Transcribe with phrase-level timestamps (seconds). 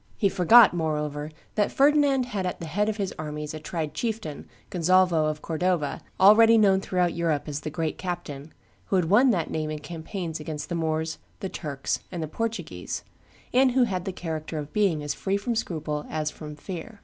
[0.17, 4.47] He forgot, moreover, that Ferdinand had at the head of his armies a tried chieftain,
[4.71, 8.51] Gonzalvo of Cordova, already known throughout Europe as the great captain,
[8.85, 13.03] who had won that name in campaigns against the Moors, the Turks, and the Portuguese,
[13.53, 16.99] and who had the character of being as free from scruple as from fear.